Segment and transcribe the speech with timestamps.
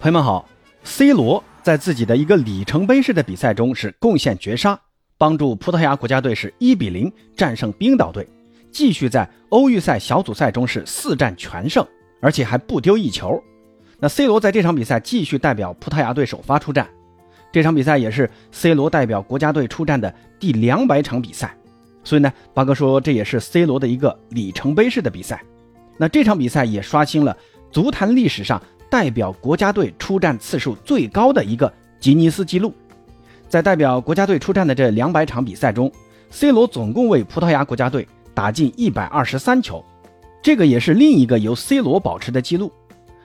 [0.00, 0.48] 朋友们好
[0.82, 4.80] ，C 罗在自己的一个里程碑式的比赛中是贡献绝杀，
[5.18, 8.26] 帮助葡萄牙国家队是一比零战胜冰岛队，
[8.72, 11.86] 继续在欧预赛小组赛中是四战全胜，
[12.22, 13.38] 而且还不丢一球。
[13.98, 16.88] 那 C 罗在这场比赛继续代表葡萄牙队首发出战，
[17.52, 21.54] 这场比赛也是 C 罗代表国家队出战的第两百场比赛，
[22.02, 25.44] 所以呢，八哥说这也是 C 罗的一个里程碑式的比赛。
[25.98, 27.36] 那这场比赛也刷新了
[27.70, 28.62] 足坛历史上。
[28.90, 32.74] 代表国家队出战次数最高的一个吉尼斯纪录，
[33.48, 35.90] 在代表国家队出战的这两百场比赛中
[36.30, 39.84] ，C 罗总共为葡萄牙国家队打进一百二十三球，
[40.42, 42.72] 这个也是另一个由 C 罗保持的记录。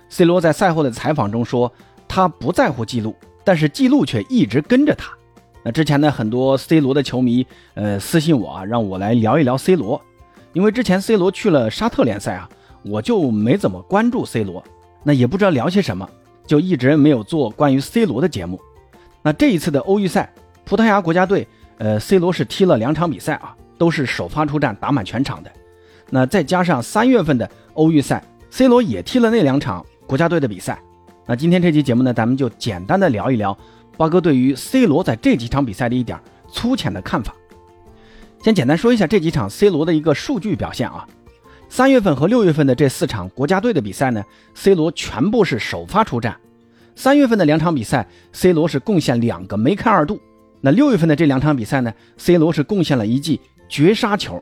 [0.07, 1.71] C 罗在赛后的采访中说，
[2.07, 5.11] 他不在乎记录，但是记录却一直跟着他。
[5.63, 9.99] 那之前呢，很多 C 罗的球迷呃私信我啊，让我来聊一聊 C 罗，
[10.53, 12.47] 因为之前 C 罗去了沙特联赛啊，
[12.83, 14.63] 我就没怎么关注 C 罗。
[15.07, 16.09] 那也不知道聊些什么，
[16.47, 18.59] 就一直没有做关于 C 罗的节目。
[19.21, 20.33] 那这一次的欧预赛，
[20.65, 21.47] 葡萄牙国家队，
[21.77, 25.51] 呃，C 罗是踢了两场比赛啊，都是首发出战，打满全场的。
[26.09, 30.81] 那再加上三月份的欧预赛，C 罗也踢了那两场国家队的比赛。
[31.27, 33.55] 那今天这期节目呢，咱们就简单的聊一聊
[33.97, 36.19] 八哥对于 C 罗在这几场比赛的一点
[36.51, 37.31] 粗浅的看法。
[38.43, 41.07] 先简单说一下这几场 C 罗的一个数据表现啊。
[41.75, 44.23] 三月份和六月份的这四场国家队的比赛呢
[44.53, 46.37] ，C 罗全部是首发出战。
[46.95, 50.17] 三月份的两场比赛，C 罗是贡献两个梅开二度。
[50.61, 54.41] 那六月份的这两场比赛呢，C 罗是贡献了一记绝杀球。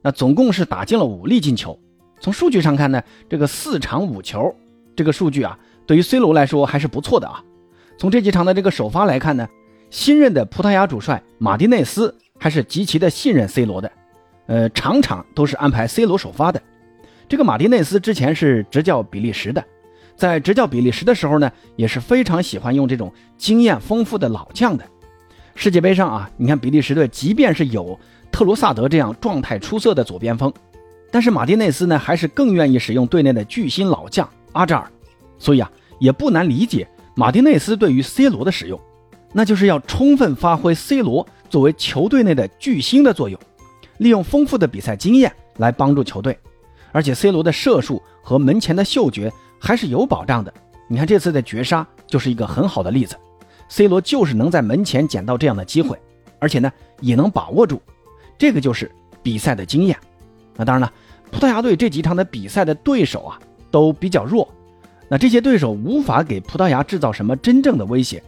[0.00, 1.76] 那总共是打进了五粒进球。
[2.20, 4.54] 从数据上看呢，这个四场五球，
[4.94, 7.42] 这个数据啊，对于 C 罗来说还是不错的啊。
[7.98, 9.48] 从这几场的这个首发来看呢，
[9.90, 13.90] 新任的葡萄牙主帅马丁内斯还是极其的信任 C 罗的。
[14.46, 16.60] 呃，场场都是安排 C 罗首发的。
[17.28, 19.64] 这个马丁内斯之前是执教比利时的，
[20.14, 24.84] 在执教比利时的时候呢，也是非常喜欢用这种经验丰富的老将的。
[25.54, 27.98] 世界杯上啊，你看比利时队即便是有
[28.30, 30.52] 特罗萨德这样状态出色的左边锋，
[31.10, 34.90] 但是马丁内斯呢，还是更愿意使用队内的巨星老将阿扎尔。
[35.38, 38.78] 所以啊，也不难理解马丁内斯对于 C 罗的使用，
[39.32, 43.40] 那就是要充分发挥 C 罗作为球队内的巨星的作用。
[43.98, 46.38] 利用丰富的比赛经验来帮助球队，
[46.92, 50.52] 而且 C 罗的射术和门前的嗅觉还是有保障的。
[50.88, 53.16] 你看这次的绝杀就是一个很好的例子
[53.68, 55.98] ，C 罗就是能在门前捡到这样的机会，
[56.38, 57.80] 而且呢也能把握住，
[58.36, 58.90] 这个就是
[59.22, 59.96] 比赛的经验。
[60.56, 60.92] 那当然了，
[61.30, 63.38] 葡萄牙队这几场的比赛的对手啊
[63.70, 64.48] 都比较弱，
[65.08, 68.22] 那这些对手无法给葡萄牙制造什么真正的威胁，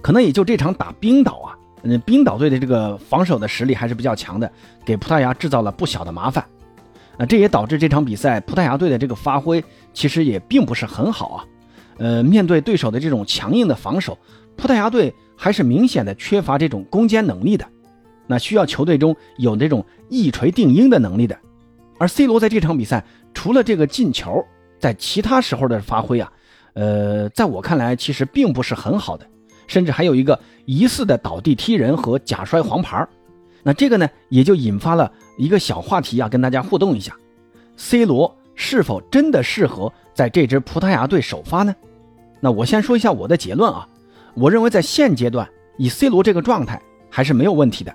[0.00, 1.55] 可能也就这场打冰岛啊。
[1.88, 4.50] 嗯，冰岛队的这个防守的实力还是比较强的，
[4.84, 6.44] 给葡萄牙制造了不小的麻烦。
[7.16, 9.62] 啊，这也导致这场比赛葡萄牙队的这个发挥
[9.94, 11.44] 其实也并不是很好啊。
[11.98, 14.18] 呃，面对对手的这种强硬的防守，
[14.56, 17.64] 葡萄牙队还是明显的缺乏这种攻坚能力的。
[18.26, 21.38] 那需要球队中有这种一锤定音的能力的。
[21.98, 24.44] 而 C 罗在这场比赛除了这个进球，
[24.78, 26.30] 在其他时候的发挥啊，
[26.74, 29.26] 呃，在我看来其实并不是很好的。
[29.66, 33.06] 甚至还有一个疑似的倒地踢人和假摔黄牌
[33.62, 37.16] 那这个呢也就引发了一个小话题啊，跟大家互动一下
[37.76, 41.74] ：C 罗是否真的适合在这支葡萄牙队首发呢？
[42.40, 43.88] 那我先说一下我的结论啊，
[44.34, 47.92] 我认为在现阶段以 C 罗这个状态还是没有问题的。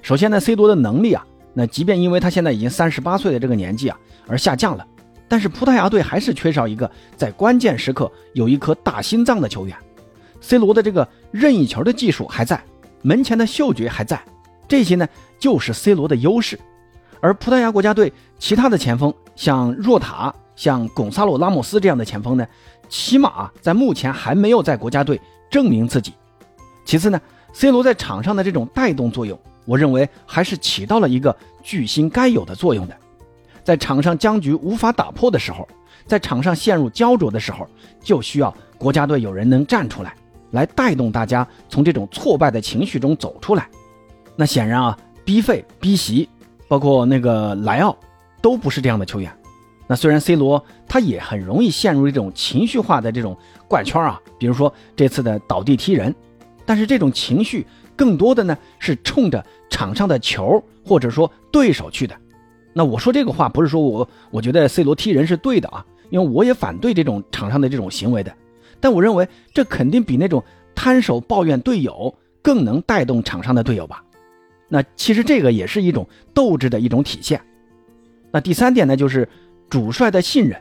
[0.00, 4.86] 首先呢，C 罗的能力啊，那即便因为他现在已经三十八岁的这个年纪啊而下降了，
[5.28, 9.76] 但是葡萄牙队还是缺少一个在关键时刻有一颗大心脏的球员。
[10.46, 12.62] C 罗的这个任意球的技术还在，
[13.00, 14.22] 门前的嗅觉还在，
[14.68, 16.60] 这些呢就是 C 罗的优势。
[17.22, 22.46] 而葡萄牙国家队其他的前锋，像若塔、像贡萨洛·拉莫斯这样的前锋呢，
[22.90, 25.18] 起码在目前还没有在国家队
[25.50, 26.12] 证明自己。
[26.84, 27.18] 其次呢
[27.54, 32.94] ，C 罗在场上的这种带动作用，我认为还是起到了一个巨星该有的作用的。
[33.64, 35.66] 在场上僵局无法打破的时候，
[36.06, 37.66] 在场上陷入焦灼的时候，
[38.02, 40.14] 就需要国家队有人能站出来。
[40.54, 43.68] 来带动大家从这种挫败的情绪中走出来。
[44.34, 46.28] 那显然啊，B 费、B 席，
[46.66, 47.96] 包括那个莱奥，
[48.40, 49.30] 都不是这样的球员。
[49.86, 53.36] 那虽然 C 罗他也很容易陷入这种情绪化的这种
[53.68, 56.14] 怪圈啊，比如说这次的倒地踢人，
[56.64, 62.16] 但是这种情绪更多的呢是冲着场上的球或者说对手去的。
[62.72, 68.34] 那我说这个话不是说我我觉得 C 罗踢人是对的啊，因为我也反对这种场上的这种行为的。
[68.84, 70.44] 但我认为这肯定比那种
[70.74, 74.04] 摊手抱怨队友更能带动场上的队友吧？
[74.68, 77.40] 那其实这个也是一种斗志的一种体现。
[78.30, 79.26] 那第三点呢，就是
[79.70, 80.60] 主帅的信任。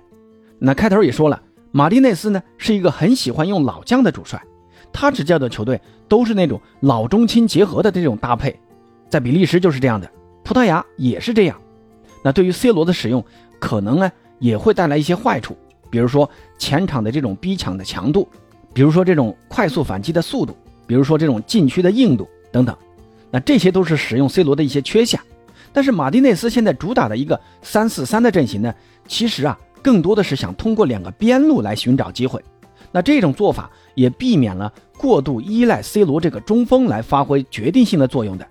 [0.57, 1.43] 那开头也说了，
[1.73, 4.41] 马丁内斯呢是一个很喜欢用老将的主帅，
[4.93, 8.57] 他执教的球队都是那种老中青结合的这种搭配，
[9.09, 10.09] 在比利时就是这样的，
[10.45, 11.59] 葡萄牙也是这样。
[12.23, 13.25] 那对于 C 罗的使用，
[13.59, 14.09] 可能呢
[14.39, 15.57] 也会带来一些坏处，
[15.93, 18.27] 比如说前场的这种逼抢的强度，
[18.73, 20.57] 比如说这种快速反击的速度，
[20.87, 22.75] 比如说这种禁区的硬度等等。
[23.29, 25.19] 那这些都是使用 C 罗的一些缺陷。
[25.71, 28.73] 但是马丁内斯现在主打的一个三四三的阵型呢，
[29.07, 32.43] 其实啊，更多的是想通过两个边路来寻找机会。
[32.91, 38.47] 那这种做法也避免了过度依赖 C 罗这个中锋来发挥决定性的作用的。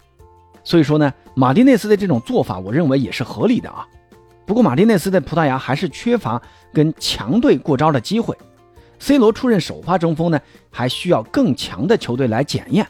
[0.63, 3.85] 所以说呢，马丁内斯的这种做法，我认为也是合理的啊。
[4.47, 6.41] 不过马丁内斯在葡萄牙还是缺乏
[6.73, 8.37] 跟强队过招的机会。
[8.99, 10.41] C 罗出任首发中锋呢，
[10.71, 12.87] 还需要更强的球队来检验。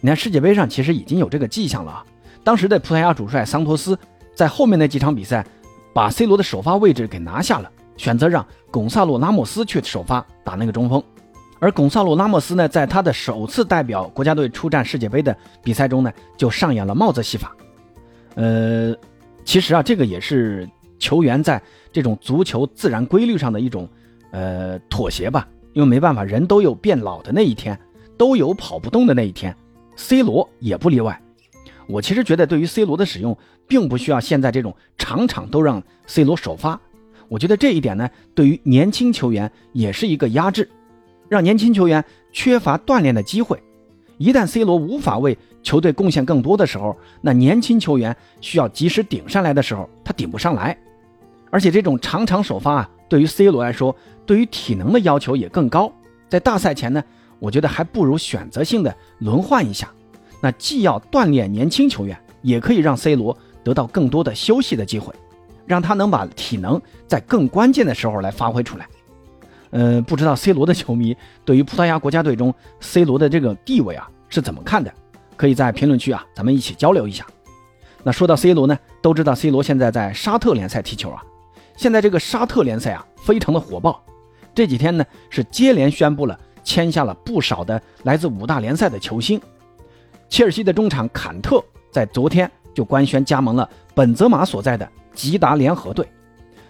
[0.00, 2.04] 你看世界杯上其实已经有这个迹象了啊。
[2.44, 3.98] 当时的葡萄牙主帅桑托斯
[4.34, 5.44] 在后面那几场比赛，
[5.92, 11.02] 把 C 罗的首发位置给拿下了，选择让贡萨洛拉莫斯去首发打那个中锋。
[11.58, 17.56] 而贡萨洛拉莫斯呢，在他的首次代表国家队出战世界杯的比赛中呢，就上演了帽子戏法。
[18.34, 18.94] 呃，
[19.46, 21.62] 其实啊，这个也是球员在
[21.92, 23.88] 这种足球自然规律上的一种
[24.32, 27.78] 呃妥协吧，因为没办法，人都有变老的那一天，
[28.18, 29.56] 都有跑不动的那一天
[29.94, 31.22] ，C 罗也不例外。
[31.86, 33.38] 我其实觉得，对于 C 罗的使用，
[33.68, 36.78] 并不需要现在这种场场都让 C 罗首发。
[37.28, 40.68] 我觉得这一点呢，对于年轻球员也是一个压制，
[41.28, 43.62] 让年轻球员缺乏锻炼的机会。
[44.18, 50.76] 一旦 C 罗无法为球队贡献更多的时候，那年轻球员需要及时顶上来的时候，他顶不上来。
[51.50, 55.92] 而且这种场场首发啊，对于 C 罗来说，对于体能的要求也更高。
[56.28, 57.02] 在大赛前呢，
[57.38, 59.88] 我觉得还不如选择性的轮换一下。
[60.40, 65.14] 那既要锻炼年轻球员，也可以让 C 罗得到更多的休息的机会，
[65.66, 68.88] 让他能把体能在更关键的时候来发挥出来。
[69.76, 71.14] 呃，不知道 C 罗的球迷
[71.44, 74.90] 对于葡萄牙国家队中 C 罗的这个地位啊是怎么看的？
[75.36, 77.26] 可以在评论区啊，咱们一起交流一下。
[78.02, 81.22] 那说到 C 罗呢，都知道 C 罗现在在沙特联赛踢球啊，
[81.76, 84.02] 现在这个沙特联赛啊非常的火爆，
[84.54, 89.38] 这几天呢是接连宣布了签下了不少的来自五大联赛的球星。
[90.30, 91.62] 切尔西的中场坎特
[91.92, 96.08] 在昨天就官宣加盟了本泽马所在的吉达联合队。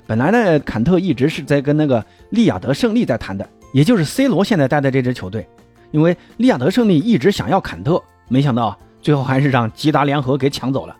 [0.06, 5.46] 本来呢，坎特一直是在跟那个利雅得胜利在谈的，也就是 C 罗现在带的这支球队。
[5.90, 10.96] 因为利雅得胜利一直想要坎特，没想到最后还是让吉达联合给抢走了。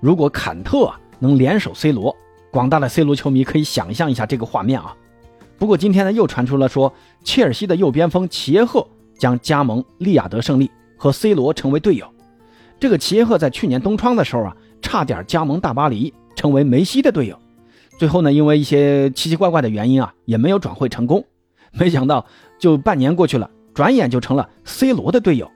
[0.00, 2.14] 如果坎特能联手 C 罗，
[2.50, 4.94] 广大的 C 罗球迷可以想象一下这个画面啊。
[5.58, 6.92] 不过今天呢，又传出了说
[7.24, 8.86] 切尔西的右边锋齐耶赫
[9.18, 10.70] 将加盟利雅得胜利。
[10.98, 12.06] 和 C 罗成为队友，
[12.80, 17.38] 这个齐耶赫在去年冬窗的时候啊，差点加盟大巴黎，成为梅西的队友。
[17.96, 21.24] 最后呢，因为一些奇奇怪怪的原因啊，也没有转会成功。
[21.72, 22.24] 没想到，
[22.58, 25.50] 就半年过去了，转眼就成了 C 罗的队友。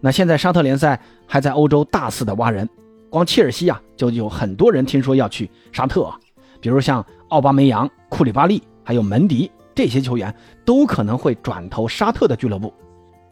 [0.00, 2.68] 那现在沙特联赛还在欧洲大肆的挖人，
[3.08, 6.18] 光切尔西啊，就有很多人听说要去沙特啊，
[6.60, 10.34] 比如像奥巴梅扬、库里巴利，还有门迪这些球员，
[10.64, 12.72] 都可能会转投沙特的俱乐部。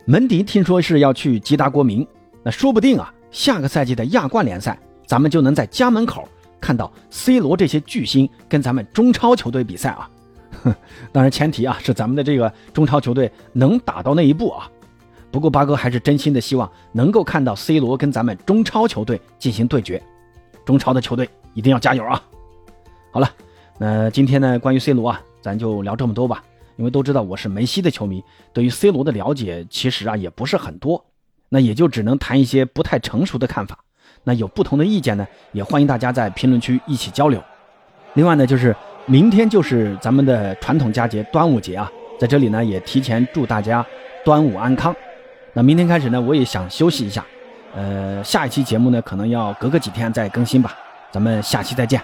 [0.07, 2.07] 门迪听说是要去吉达国民，
[2.43, 6.27] 那说不定啊，下个赛季的亚冠联赛，咱们就能在家门口
[6.61, 10.11] 看到 C 罗这些巨星跟咱们中超球队比赛啊。
[11.13, 14.71] 当然前提啊是咱们的这个中超球队能打到那一步啊。
[15.31, 20.03] 不过八哥还是真心的希望能够看到 C 罗跟咱们中超球队进行对决，
[20.65, 22.23] 中超的球队一定要加油啊！
[23.13, 23.31] 好了，
[23.79, 26.45] 那今天呢关于 C 罗啊，咱就聊这么多吧。
[26.77, 31.05] 因为都知道我是梅西的球迷，对于 C 罗的了解其实啊也不是很多，
[31.49, 33.79] 那也就只能谈一些不太成熟的看法。
[34.25, 37.43] 那有不同的意见呢，也欢迎大家在评论区一起交流。
[38.15, 38.75] 另外呢，就是
[39.07, 43.85] 明天就是咱们的传统佳节端午节啊，在这里呢也提前祝大家
[44.25, 44.95] 端午安康。
[45.53, 47.25] 那明天开始呢，我也想休息一下，
[47.75, 50.75] 呃，下一期节目呢可能要隔个几天再更新吧。
[51.11, 52.01] 咱们下期再见。